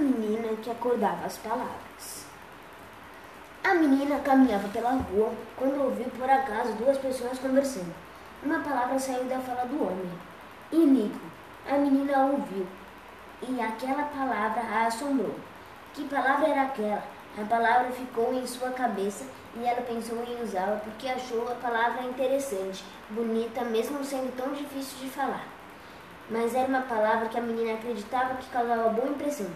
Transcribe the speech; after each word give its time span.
menina 0.00 0.56
que 0.62 0.70
acordava 0.70 1.26
as 1.26 1.38
palavras. 1.38 2.26
A 3.62 3.74
menina 3.74 4.18
caminhava 4.20 4.68
pela 4.68 4.92
rua 4.92 5.32
quando 5.56 5.84
ouviu 5.84 6.06
por 6.10 6.28
acaso 6.28 6.72
duas 6.72 6.98
pessoas 6.98 7.38
conversando. 7.38 7.94
Uma 8.42 8.60
palavra 8.60 8.98
saiu 8.98 9.24
da 9.24 9.38
fala 9.38 9.66
do 9.66 9.82
homem. 9.82 10.10
Inico. 10.72 11.20
A 11.70 11.76
menina 11.76 12.24
ouviu 12.24 12.66
e 13.48 13.60
aquela 13.60 14.04
palavra 14.04 14.62
a 14.62 14.86
assombrou. 14.86 15.34
Que 15.92 16.04
palavra 16.04 16.48
era 16.48 16.62
aquela? 16.62 17.02
A 17.38 17.44
palavra 17.44 17.90
ficou 17.92 18.34
em 18.34 18.46
sua 18.46 18.70
cabeça 18.70 19.24
e 19.54 19.64
ela 19.64 19.82
pensou 19.82 20.22
em 20.24 20.42
usá-la 20.42 20.80
porque 20.82 21.08
achou 21.08 21.50
a 21.50 21.54
palavra 21.54 22.02
interessante, 22.02 22.84
bonita, 23.10 23.62
mesmo 23.62 24.04
sendo 24.04 24.34
tão 24.36 24.52
difícil 24.52 24.98
de 25.00 25.10
falar. 25.10 25.46
Mas 26.28 26.54
era 26.54 26.68
uma 26.68 26.82
palavra 26.82 27.28
que 27.28 27.38
a 27.38 27.42
menina 27.42 27.74
acreditava 27.74 28.34
que 28.34 28.50
causava 28.50 28.88
boa 28.90 29.08
impressão. 29.08 29.50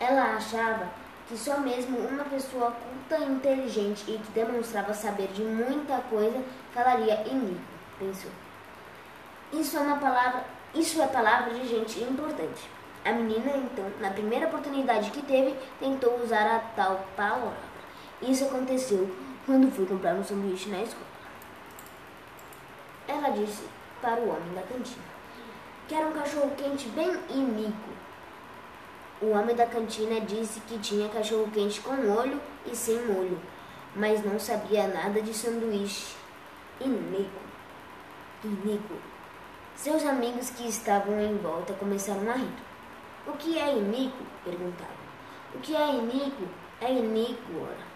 Ela 0.00 0.36
achava 0.36 0.88
que 1.28 1.36
só 1.36 1.58
mesmo 1.58 1.98
uma 1.98 2.24
pessoa 2.24 2.72
culta 2.72 3.22
e 3.24 3.30
inteligente 3.30 4.04
e 4.08 4.18
que 4.18 4.32
demonstrava 4.32 4.92
saber 4.92 5.28
de 5.28 5.42
muita 5.42 5.98
coisa 6.10 6.42
falaria 6.72 7.22
em 7.26 7.56
pensou. 7.98 8.30
Isso 9.52 9.76
é 9.76 9.80
uma 9.80 9.96
palavra, 9.96 10.44
isso 10.74 11.00
é 11.00 11.06
palavra 11.06 11.54
de 11.54 11.66
gente 11.66 12.00
importante. 12.02 12.68
A 13.04 13.12
menina, 13.12 13.56
então, 13.56 13.84
na 14.00 14.10
primeira 14.10 14.46
oportunidade 14.46 15.10
que 15.10 15.22
teve, 15.22 15.54
tentou 15.78 16.20
usar 16.22 16.46
a 16.46 16.58
tal 16.74 17.04
palavra. 17.16 17.52
Isso 18.22 18.44
aconteceu 18.44 19.14
quando 19.44 19.70
foi 19.70 19.86
comprar 19.86 20.14
um 20.14 20.24
sanduíche 20.24 20.70
na 20.70 20.82
escola. 20.82 21.06
Ela 23.06 23.28
disse 23.30 23.64
para 24.00 24.20
o 24.20 24.30
homem 24.30 24.54
da 24.54 24.62
cantina: 24.62 25.04
Quero 25.86 26.08
um 26.08 26.12
cachorro 26.12 26.50
quente 26.56 26.88
bem 26.88 27.10
iníquo. 27.28 27.90
O 29.20 29.30
homem 29.30 29.54
da 29.54 29.66
cantina 29.66 30.20
disse 30.20 30.60
que 30.60 30.78
tinha 30.78 31.08
cachorro 31.08 31.48
quente 31.52 31.80
com 31.80 31.92
molho 31.94 32.40
e 32.66 32.74
sem 32.74 33.06
molho, 33.06 33.40
mas 33.94 34.24
não 34.24 34.38
sabia 34.38 34.88
nada 34.88 35.22
de 35.22 35.32
sanduíche. 35.32 36.16
Iníquo. 36.80 37.40
Iníquo. 38.42 38.94
Seus 39.76 40.04
amigos 40.04 40.50
que 40.50 40.68
estavam 40.68 41.20
em 41.20 41.36
volta 41.38 41.72
começaram 41.74 42.28
a 42.28 42.34
rir. 42.34 42.52
O 43.26 43.32
que 43.32 43.58
é 43.58 43.76
iníquo? 43.76 44.24
perguntava. 44.44 45.04
O 45.54 45.60
que 45.60 45.76
é 45.76 45.94
iníquo? 45.94 46.48
É 46.80 46.92
iníquo, 46.92 47.60
ora. 47.62 47.94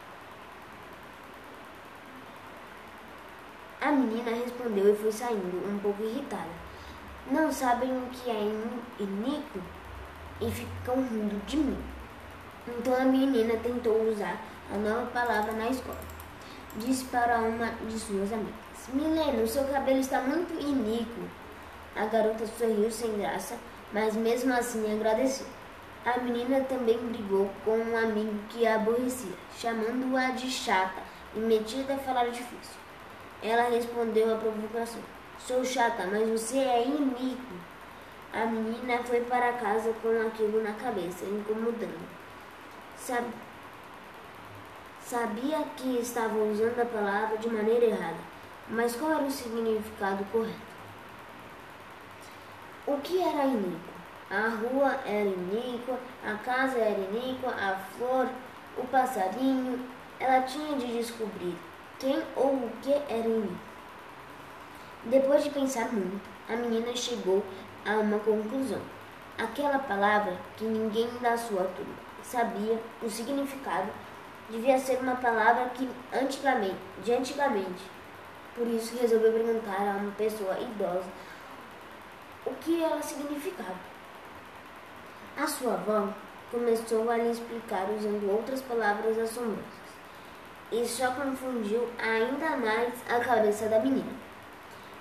A 3.81 3.91
menina 3.91 4.31
respondeu 4.31 4.93
e 4.93 4.97
foi 4.97 5.11
saindo, 5.13 5.69
um 5.69 5.79
pouco 5.81 6.03
irritada. 6.03 6.69
Não 7.31 7.53
sabem 7.53 7.91
o 7.91 8.07
que 8.11 8.31
é 8.31 8.41
iníquo 9.01 9.61
e 10.41 10.51
ficam 10.51 10.97
rindo 10.97 11.45
de 11.47 11.57
mim. 11.57 11.83
Então 12.67 12.95
a 12.95 13.05
menina 13.05 13.57
tentou 13.63 14.11
usar 14.11 14.41
a 14.73 14.77
nova 14.77 15.07
palavra 15.07 15.53
na 15.53 15.69
escola. 15.69 15.99
Disse 16.77 17.05
para 17.07 17.39
uma 17.39 17.67
de 17.89 17.99
suas 17.99 18.33
amigas: 18.33 18.55
Milena, 18.93 19.43
o 19.43 19.49
seu 19.49 19.65
cabelo 19.65 20.01
está 20.01 20.21
muito 20.21 20.53
iníquo. 20.61 21.23
A 21.97 22.07
garota 22.07 22.47
sorriu 22.47 22.91
sem 22.91 23.19
graça 23.19 23.57
mas 23.93 24.15
mesmo 24.15 24.53
assim 24.53 24.93
agradeceu. 24.93 25.47
A 26.05 26.19
menina 26.21 26.61
também 26.63 26.99
brigou 26.99 27.51
com 27.65 27.77
um 27.77 27.97
amigo 27.97 28.39
que 28.49 28.67
a 28.67 28.77
aborrecia, 28.77 29.33
chamando-a 29.57 30.31
de 30.31 30.51
chata 30.51 31.03
e 31.35 31.39
metida 31.39 31.95
a 31.95 31.99
falar 31.99 32.27
difícil. 32.27 32.79
Ela 33.43 33.69
respondeu 33.71 34.33
à 34.35 34.39
provocação: 34.39 35.01
Sou 35.39 35.65
chata, 35.65 36.07
mas 36.07 36.29
você 36.29 36.59
é 36.59 36.87
iníquo. 36.87 37.55
A 38.33 38.45
menina 38.45 38.99
foi 39.05 39.21
para 39.23 39.55
casa 39.55 39.93
com 40.03 40.27
aquilo 40.27 40.63
na 40.63 40.73
cabeça, 40.75 41.25
incomodando. 41.25 42.09
Sabia 45.01 45.65
que 45.77 45.99
estava 45.99 46.37
usando 46.37 46.79
a 46.81 46.85
palavra 46.85 47.39
de 47.39 47.49
maneira 47.49 47.87
errada, 47.87 48.19
mas 48.69 48.95
qual 48.97 49.13
era 49.13 49.23
o 49.23 49.31
significado 49.31 50.25
correto? 50.31 50.69
O 52.87 52.99
que 52.99 53.23
era 53.23 53.45
iníquo? 53.45 53.99
A 54.31 54.49
rua 54.49 55.01
era 55.07 55.29
iníqua, 55.29 55.99
a 56.23 56.35
casa 56.45 56.79
era 56.79 57.01
iníqua, 57.01 57.51
a 57.51 57.77
flor, 57.77 58.29
o 58.77 58.87
passarinho. 58.89 59.89
Ela 60.21 60.43
tinha 60.43 60.77
de 60.77 60.87
descobrir 60.99 61.57
quem 61.99 62.23
ou 62.37 62.55
o 62.55 62.71
que 62.83 62.93
era 62.93 63.27
iníquo. 63.27 63.68
Depois 65.11 65.43
de 65.43 65.49
pensar 65.49 65.91
muito, 65.91 66.21
a 66.47 66.55
menina 66.55 66.95
chegou 66.95 67.43
a 67.87 67.93
uma 67.93 68.19
conclusão. 68.19 68.83
Aquela 69.39 69.79
palavra 69.79 70.37
que 70.55 70.65
ninguém 70.65 71.09
da 71.23 71.35
sua 71.35 71.65
turma 71.65 71.95
sabia 72.23 72.79
o 73.03 73.09
significado 73.09 73.91
devia 74.51 74.79
ser 74.79 74.99
uma 74.99 75.17
palavra 75.17 75.71
que 75.71 75.89
antigamente, 76.13 76.77
de 77.03 77.13
antigamente. 77.15 77.85
Por 78.55 78.67
isso 78.67 78.99
resolveu 79.01 79.33
perguntar 79.33 79.81
a 79.81 79.97
uma 79.97 80.13
pessoa 80.13 80.61
idosa 80.61 81.09
o 82.45 82.53
que 82.57 82.83
ela 82.83 83.01
significava. 83.01 83.79
A 85.39 85.47
sua 85.47 85.73
avó 85.73 86.13
começou 86.51 87.09
a 87.11 87.17
lhe 87.17 87.31
explicar 87.31 87.89
usando 87.97 88.31
outras 88.31 88.61
palavras 88.61 89.19
assombrosas. 89.19 89.65
E 90.71 90.87
só 90.87 91.13
confundiu 91.13 91.89
ainda 91.99 92.59
mais 92.59 92.93
a 93.09 93.21
cabeça 93.21 93.69
da 93.69 93.79
menina. 93.79 94.28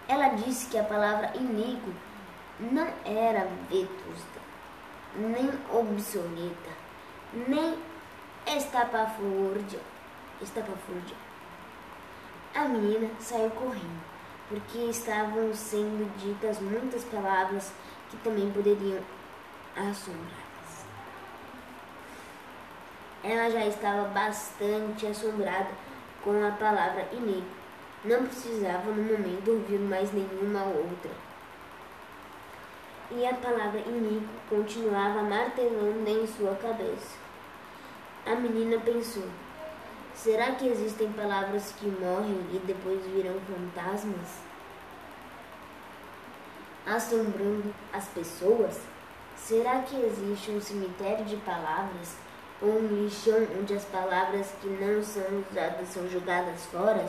Ela 0.07 0.29
disse 0.29 0.67
que 0.67 0.77
a 0.77 0.83
palavra 0.83 1.33
iníquo 1.35 1.91
não 2.59 2.87
era 3.05 3.47
vetusta, 3.69 4.39
nem 5.15 5.49
obsoleta, 5.71 6.71
nem 7.47 7.77
estapafúrdia. 8.45 9.79
estapafúrdia. 10.41 11.15
A 12.55 12.67
menina 12.67 13.09
saiu 13.19 13.49
correndo 13.51 14.17
porque 14.49 14.77
estavam 14.89 15.53
sendo 15.53 16.09
ditas 16.17 16.59
muitas 16.59 17.03
palavras 17.03 17.73
que 18.09 18.17
também 18.17 18.49
poderiam 18.51 19.03
assombradas. 19.75 20.85
Ela 23.23 23.49
já 23.49 23.65
estava 23.65 24.07
bastante 24.09 25.05
assombrada 25.05 25.69
com 26.23 26.47
a 26.47 26.51
palavra 26.51 27.07
iníquo. 27.11 27.57
Não 28.05 28.25
precisava 28.25 28.91
no 28.91 29.03
momento 29.03 29.51
ouvir 29.51 29.79
mais 29.79 30.11
nenhuma 30.13 30.63
outra. 30.65 31.11
E 33.09 33.25
a 33.25 33.33
palavra 33.33 33.79
iníquo 33.79 34.27
continuava 34.49 35.23
martelando 35.23 36.07
em 36.07 36.27
sua 36.27 36.55
cabeça. 36.55 37.17
A 38.25 38.35
menina 38.35 38.79
pensou: 38.79 39.23
Será 40.13 40.51
que 40.51 40.67
existem 40.67 41.11
palavras 41.13 41.73
que 41.77 41.87
morrem 41.87 42.45
e 42.51 42.59
depois 42.65 43.05
viram 43.05 43.39
fantasmas? 43.41 44.41
Assombrando 46.85 47.73
as 47.93 48.07
pessoas? 48.09 48.81
Será 49.35 49.79
que 49.81 49.95
existe 49.95 50.51
um 50.51 50.59
cemitério 50.59 51.23
de 51.25 51.37
palavras? 51.37 52.15
Ou 52.61 52.79
um 52.79 53.05
lixão 53.05 53.47
onde 53.59 53.73
as 53.73 53.85
palavras 53.85 54.51
que 54.61 54.67
não 54.67 55.01
são 55.03 55.43
usadas 55.49 55.87
são 55.89 56.09
jogadas 56.09 56.65
fora? 56.65 57.05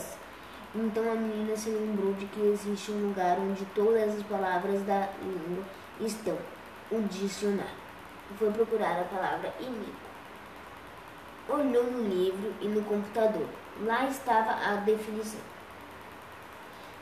Então 0.74 1.10
a 1.10 1.14
menina 1.14 1.56
se 1.56 1.70
lembrou 1.70 2.12
de 2.12 2.26
que 2.26 2.40
existe 2.40 2.90
um 2.90 3.08
lugar 3.08 3.38
onde 3.38 3.64
todas 3.74 4.16
as 4.16 4.22
palavras 4.24 4.82
da 4.82 5.08
língua 5.22 5.64
estão, 5.98 6.36
o 6.90 7.00
dicionário. 7.02 7.88
Foi 8.38 8.50
procurar 8.52 9.00
a 9.00 9.04
palavra 9.04 9.54
iníquo. 9.58 10.08
Olhou 11.48 11.84
no 11.84 12.02
livro 12.02 12.52
e 12.60 12.68
no 12.68 12.82
computador. 12.82 13.48
Lá 13.80 14.06
estava 14.06 14.52
a 14.52 14.76
definição. 14.76 15.40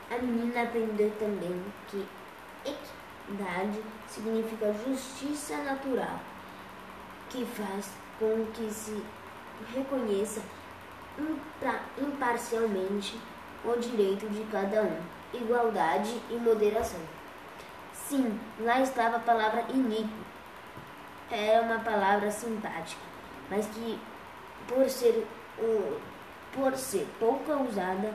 A 0.09 0.17
menina 0.19 0.63
aprendeu 0.63 1.11
também 1.19 1.61
que 1.89 2.07
equidade 2.63 3.83
significa 4.07 4.73
justiça 4.85 5.57
natural, 5.57 6.21
que 7.29 7.45
faz 7.45 7.91
com 8.17 8.45
que 8.53 8.71
se 8.73 9.03
reconheça 9.73 10.41
imparcialmente 11.97 13.19
o 13.71 13.79
direito 13.79 14.27
de 14.29 14.43
cada 14.51 14.83
um, 14.83 15.01
igualdade 15.33 16.21
e 16.29 16.35
moderação. 16.35 16.99
Sim, 17.93 18.39
lá 18.59 18.81
estava 18.81 19.17
a 19.17 19.19
palavra 19.19 19.65
iníquo. 19.73 20.25
Era 21.29 21.61
uma 21.61 21.79
palavra 21.79 22.31
simpática, 22.31 23.01
mas 23.49 23.67
que 23.67 23.99
por 24.67 24.89
ser, 24.89 25.27
uh, 25.59 25.99
por 26.53 26.75
ser 26.77 27.07
pouco 27.19 27.51
usada, 27.63 28.13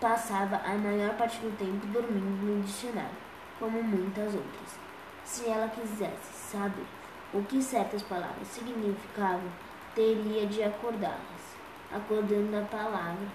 passava 0.00 0.56
a 0.56 0.74
maior 0.74 1.14
parte 1.16 1.38
do 1.38 1.56
tempo 1.56 1.86
dormindo 1.86 2.46
no 2.46 2.62
dicionário, 2.62 3.16
como 3.58 3.82
muitas 3.82 4.34
outras. 4.34 4.78
Se 5.24 5.48
ela 5.48 5.68
quisesse 5.68 6.32
saber 6.50 6.86
o 7.32 7.42
que 7.42 7.62
certas 7.62 8.02
palavras 8.02 8.46
significavam, 8.46 9.50
teria 9.94 10.46
de 10.46 10.62
acordá-las. 10.62 11.56
Acordando 11.92 12.56
a 12.56 12.62
palavra, 12.62 13.26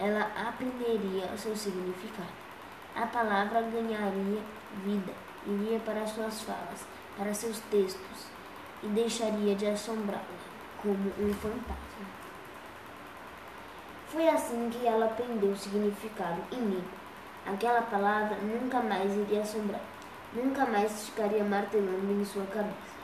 ela 0.00 0.30
aprenderia 0.48 1.26
o 1.34 1.38
seu 1.38 1.56
significado. 1.56 2.28
A 2.94 3.06
palavra 3.06 3.62
ganharia 3.62 4.42
vida, 4.84 5.12
iria 5.46 5.78
para 5.80 6.06
suas 6.06 6.42
falas, 6.42 6.86
para 7.16 7.34
seus 7.34 7.58
textos, 7.70 8.26
e 8.82 8.86
deixaria 8.88 9.54
de 9.54 9.66
assombrá-la 9.66 10.22
como 10.80 11.12
um 11.18 11.34
fantasma. 11.34 12.06
Foi 14.06 14.28
assim 14.28 14.70
que 14.70 14.86
ela 14.86 15.06
aprendeu 15.06 15.50
o 15.50 15.56
significado 15.56 16.42
iníquo. 16.52 16.96
Aquela 17.46 17.82
palavra 17.82 18.36
nunca 18.36 18.80
mais 18.80 19.12
iria 19.16 19.42
assombrar, 19.42 19.80
nunca 20.32 20.64
mais 20.64 21.06
ficaria 21.06 21.44
martelando 21.44 22.12
em 22.12 22.24
sua 22.24 22.46
cabeça. 22.46 22.98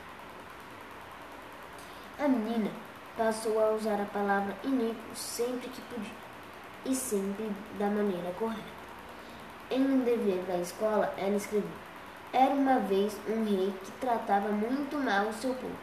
A 2.17 2.27
menina 2.27 2.71
passou 3.17 3.59
a 3.61 3.71
usar 3.71 4.01
a 4.01 4.05
palavra 4.05 4.55
iníquo 4.63 5.15
sempre 5.15 5.67
que 5.69 5.81
podia 5.81 6.24
e 6.85 6.93
sempre 6.93 7.49
da 7.79 7.87
maneira 7.87 8.31
correta. 8.37 8.75
Em 9.71 9.81
um 9.81 10.03
dever 10.03 10.43
da 10.43 10.57
escola, 10.57 11.13
ela 11.17 11.35
escreveu: 11.35 11.69
Era 12.31 12.53
uma 12.53 12.79
vez 12.79 13.17
um 13.27 13.43
rei 13.43 13.73
que 13.83 13.91
tratava 13.93 14.49
muito 14.49 14.97
mal 14.97 15.27
o 15.27 15.33
seu 15.33 15.53
povo, 15.55 15.75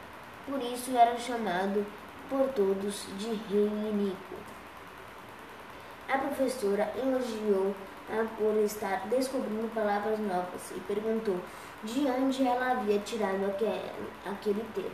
por 0.46 0.62
isso 0.62 0.96
era 0.96 1.19
chamado 1.19 1.84
por 2.28 2.49
todos 2.54 3.06
de 3.19 3.34
rei 3.52 3.66
iníquo. 3.66 4.37
A 6.08 6.19
professora 6.19 6.93
elogiou-a 6.96 8.25
por 8.37 8.54
estar 8.64 9.08
descobrindo 9.08 9.72
palavras 9.75 10.19
novas 10.19 10.70
e 10.76 10.81
perguntou 10.81 11.40
de 11.82 12.06
onde 12.06 12.46
ela 12.46 12.72
havia 12.72 12.99
tirado 13.00 13.44
aquele 14.25 14.64
termo. 14.75 14.90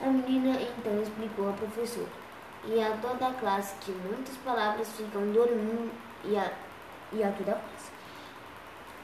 A 0.00 0.06
menina 0.06 0.58
então 0.60 1.02
explicou 1.02 1.50
à 1.50 1.52
professora 1.52 2.29
e 2.66 2.82
a 2.82 2.96
toda 2.98 3.28
a 3.28 3.34
classe 3.34 3.74
que 3.80 3.92
muitas 3.92 4.36
palavras 4.38 4.88
ficam 4.92 5.32
dormindo 5.32 5.90
e 6.24 6.36
a, 6.36 6.52
e 7.12 7.22
a 7.22 7.30
toda 7.32 7.52
a 7.52 7.54
classe 7.54 7.90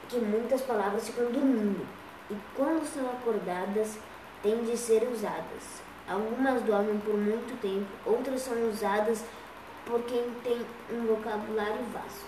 que 0.09 0.19
muitas 0.19 0.63
palavras 0.63 1.07
ficam 1.07 1.31
dormindo 1.31 1.87
e 2.31 2.37
quando 2.55 2.87
são 2.87 3.09
acordadas 3.11 3.99
têm 4.43 4.65
de 4.65 4.77
ser 4.77 5.09
usadas. 5.09 5.83
Algumas 6.09 6.63
dormem 6.63 6.99
por 6.99 7.17
muito 7.17 7.61
tempo, 7.61 7.87
outras 8.05 8.43
são 8.43 8.69
usadas 8.69 9.25
por 9.85 10.03
quem 10.03 10.31
tem 10.45 10.65
um 10.91 11.07
vocabulário 11.07 11.85
vasto. 11.93 12.27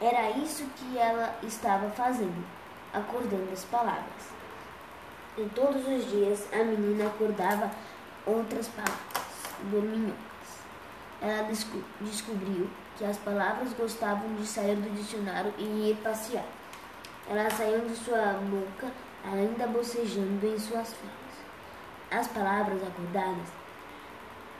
Era 0.00 0.30
isso 0.30 0.64
que 0.76 0.96
ela 0.96 1.38
estava 1.42 1.90
fazendo, 1.90 2.44
acordando 2.92 3.52
as 3.52 3.64
palavras. 3.64 4.30
E 5.36 5.44
todos 5.54 5.86
os 5.86 6.10
dias 6.10 6.48
a 6.52 6.64
menina 6.64 7.06
acordava 7.06 7.70
outras 8.26 8.68
palavras, 8.68 9.19
dorminhocas. 9.64 10.20
Ela 11.20 11.42
desco 11.44 11.82
descobriu 12.00 12.68
que 12.96 13.04
as 13.04 13.18
palavras 13.18 13.72
gostavam 13.74 14.34
de 14.34 14.46
sair 14.46 14.76
do 14.76 14.94
dicionário 14.94 15.52
e 15.58 15.90
ir 15.90 15.96
passear. 16.02 16.46
Elas 17.28 17.52
saíam 17.52 17.86
de 17.86 17.94
sua 17.94 18.40
boca, 18.50 18.90
ainda 19.24 19.66
bocejando 19.66 20.46
em 20.46 20.58
suas 20.58 20.94
falas. 20.94 21.20
As 22.10 22.26
palavras 22.28 22.82
acordadas 22.82 23.48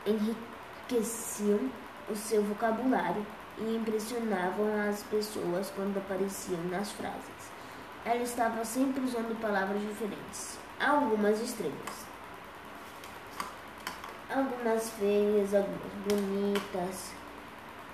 enriqueciam 0.06 1.70
o 2.08 2.14
seu 2.14 2.42
vocabulário 2.42 3.24
e 3.58 3.76
impressionavam 3.76 4.88
as 4.88 5.02
pessoas 5.04 5.70
quando 5.74 5.98
apareciam 5.98 6.62
nas 6.70 6.92
frases. 6.92 7.50
Ela 8.04 8.22
estava 8.22 8.64
sempre 8.64 9.04
usando 9.04 9.38
palavras 9.40 9.80
diferentes, 9.82 10.58
algumas 10.78 11.40
estranhas, 11.40 12.06
algumas 14.34 14.90
feias, 14.90 15.54
algumas 15.54 15.92
bonitas, 16.06 17.12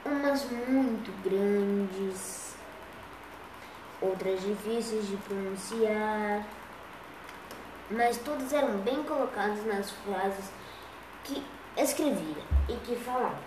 umas 0.04 0.44
muito 0.50 1.10
grandes, 1.22 2.54
outras 4.00 4.42
difíceis 4.42 5.08
de 5.08 5.16
pronunciar, 5.16 6.46
mas 7.90 8.18
todas 8.18 8.52
eram 8.52 8.78
bem 8.78 9.02
colocadas 9.04 9.64
nas 9.64 9.90
frases 9.90 10.50
que 11.24 11.42
escrevia 11.76 12.42
e 12.68 12.74
que 12.84 12.96
falava, 12.96 13.38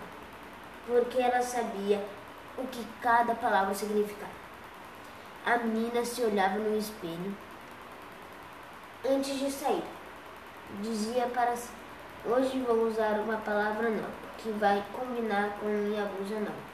porque 0.86 1.18
ela 1.18 1.42
sabia 1.42 2.04
o 2.58 2.66
que 2.66 2.84
cada 3.00 3.34
palavra 3.34 3.74
significava. 3.74 4.40
A 5.46 5.56
menina 5.58 6.04
se 6.04 6.22
olhava 6.22 6.58
no 6.58 6.76
espelho 6.76 7.34
antes 9.08 9.38
de 9.38 9.50
sair. 9.50 9.84
Dizia 10.82 11.26
para 11.28 11.56
si: 11.56 11.70
Hoje 12.22 12.58
vou 12.58 12.86
usar 12.86 13.18
uma 13.18 13.38
palavra 13.38 13.88
nova 13.88 14.12
que 14.36 14.50
vai 14.50 14.84
combinar 14.92 15.56
com 15.58 15.66
minha 15.66 16.04
blusa 16.04 16.38
nova. 16.38 16.70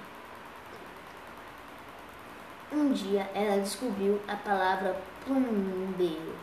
Um 2.72 2.92
dia 2.92 3.30
ela 3.32 3.60
descobriu 3.60 4.20
a 4.26 4.34
palavra 4.34 4.96
plumbeiro. 5.24 6.34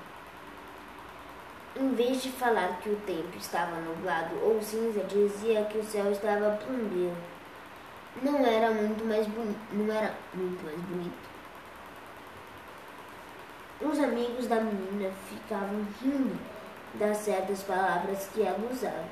Em 1.75 1.93
vez 1.95 2.23
de 2.23 2.31
falar 2.31 2.79
que 2.79 2.91
o 2.91 2.95
tempo 3.01 3.37
estava 3.37 3.75
nublado 3.81 4.39
ou 4.41 4.61
cinza, 4.61 5.03
dizia 5.03 5.65
que 5.65 5.79
o 5.79 5.83
céu 5.83 6.09
estava 6.09 6.57
plumbeiro. 6.65 7.17
Não 8.21 8.45
era 8.45 8.71
muito 8.71 9.03
mais 9.03 9.27
bonito, 9.27 9.59
não 9.73 9.93
era 9.93 10.13
muito 10.33 10.63
mais 10.63 10.79
bonito. 10.79 11.29
Os 13.81 13.99
amigos 13.99 14.47
da 14.47 14.61
menina 14.61 15.11
ficavam 15.27 15.85
rindo 16.01 16.52
das 16.95 17.17
certas 17.17 17.63
palavras 17.63 18.29
que 18.33 18.41
ela 18.41 18.69
usava. 18.71 19.05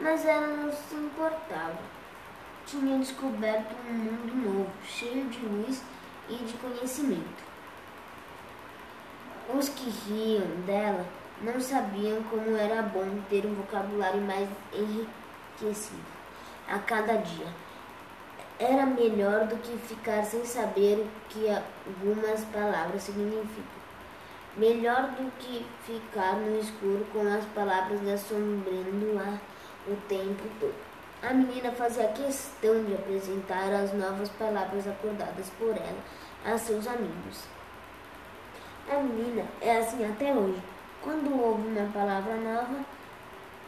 Mas 0.00 0.24
ela 0.24 0.46
não 0.46 0.72
se 0.72 0.94
importava. 0.94 1.78
Tinha 2.66 2.98
descoberto 2.98 3.74
um 3.88 3.92
mundo 3.92 4.34
novo, 4.34 4.70
cheio 4.84 5.28
de 5.28 5.40
luz 5.40 5.82
e 6.28 6.34
de 6.36 6.54
conhecimento. 6.54 7.50
Os 9.52 9.68
que 9.68 9.90
riam 9.90 10.46
dela 10.64 11.04
não 11.42 11.60
sabiam 11.60 12.22
como 12.24 12.56
era 12.56 12.82
bom 12.82 13.20
ter 13.28 13.44
um 13.44 13.54
vocabulário 13.54 14.20
mais 14.20 14.48
enriquecido 14.72 16.00
a 16.68 16.78
cada 16.78 17.16
dia. 17.16 17.46
Era 18.58 18.86
melhor 18.86 19.46
do 19.46 19.56
que 19.56 19.76
ficar 19.78 20.22
sem 20.22 20.44
saber 20.44 20.98
o 20.98 21.28
que 21.30 21.46
algumas 21.48 22.44
palavras 22.44 23.02
significam. 23.02 23.79
Melhor 24.56 25.12
do 25.12 25.30
que 25.38 25.64
ficar 25.84 26.34
no 26.34 26.58
escuro 26.58 27.06
com 27.12 27.20
as 27.20 27.44
palavras 27.54 28.00
assombrando-a 28.08 29.38
o 29.86 29.96
tempo 30.08 30.42
todo. 30.58 30.74
A 31.22 31.32
menina 31.32 31.70
fazia 31.70 32.08
questão 32.08 32.84
de 32.84 32.94
apresentar 32.94 33.72
as 33.72 33.92
novas 33.92 34.28
palavras 34.30 34.88
acordadas 34.88 35.50
por 35.58 35.76
ela 35.76 35.98
a 36.44 36.58
seus 36.58 36.86
amigos. 36.86 37.44
A 38.90 38.96
menina 38.96 39.44
é 39.60 39.78
assim 39.78 40.04
até 40.04 40.32
hoje. 40.32 40.60
Quando 41.02 41.40
ouve 41.40 41.68
uma 41.68 41.92
palavra 41.92 42.34
nova, 42.36 42.84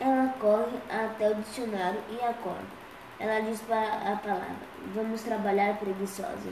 ela 0.00 0.34
corre 0.40 0.78
até 0.90 1.30
o 1.30 1.34
dicionário 1.36 2.00
e 2.10 2.24
acorda. 2.24 2.82
Ela 3.20 3.40
diz 3.40 3.60
para 3.60 4.12
a 4.12 4.16
palavra: 4.16 4.66
Vamos 4.94 5.22
trabalhar 5.22 5.78
preguiçosa. 5.78 6.50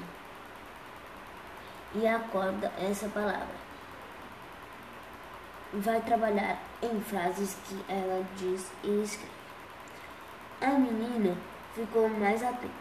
E 1.95 2.07
acorda 2.07 2.71
essa 2.79 3.09
palavra. 3.09 3.70
Vai 5.73 6.00
trabalhar 6.00 6.59
em 6.83 7.00
frases 7.00 7.57
que 7.69 7.85
ela 7.89 8.27
diz 8.37 8.71
e 8.83 9.03
escreve. 9.03 9.31
A 10.61 10.71
menina 10.71 11.37
ficou 11.75 12.09
mais 12.09 12.43
atenta. 12.43 12.75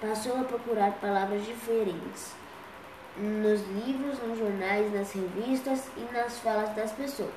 Passou 0.00 0.40
a 0.40 0.44
procurar 0.44 0.92
palavras 0.92 1.44
diferentes 1.44 2.34
nos 3.16 3.60
livros, 3.68 4.18
nos 4.20 4.38
jornais, 4.38 4.92
nas 4.92 5.12
revistas 5.12 5.88
e 5.96 6.12
nas 6.12 6.38
falas 6.38 6.74
das 6.74 6.92
pessoas. 6.92 7.30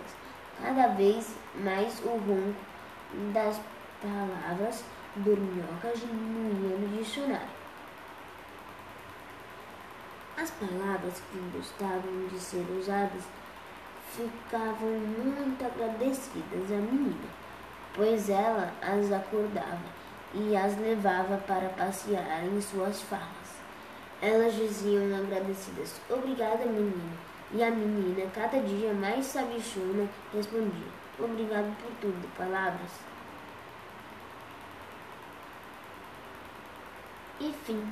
Cada 0.61 0.87
vez 0.87 1.35
mais 1.55 1.99
o 2.05 2.09
ronco 2.09 2.55
das 3.33 3.59
palavras 4.01 4.83
dorminhocas 5.15 5.99
diminuía 5.99 6.77
no 6.77 6.97
dicionário. 6.97 7.55
As 10.37 10.51
palavras 10.51 11.21
que 11.31 11.57
gostavam 11.57 12.27
de 12.27 12.39
ser 12.39 12.65
usadas 12.77 13.23
ficavam 14.15 14.89
muito 14.89 15.65
agradecidas 15.65 16.71
à 16.71 16.75
menina, 16.75 17.27
pois 17.93 18.29
ela 18.29 18.73
as 18.81 19.11
acordava 19.11 19.95
e 20.33 20.55
as 20.55 20.77
levava 20.79 21.37
para 21.45 21.69
passear 21.69 22.43
em 22.45 22.61
suas 22.61 23.01
falas. 23.03 23.61
Elas 24.21 24.53
diziam 24.55 25.15
agradecidas: 25.17 25.99
Obrigada, 26.09 26.65
menina. 26.65 27.13
E 27.53 27.63
a 27.63 27.69
menina, 27.69 28.29
cada 28.33 28.59
dia 28.59 28.93
mais 28.93 29.25
sabichona, 29.25 30.07
respondia: 30.33 30.87
Obrigado 31.19 31.75
por 31.77 31.91
tudo, 32.01 32.37
palavras. 32.37 32.91
E 37.39 37.53
fim. 37.65 37.83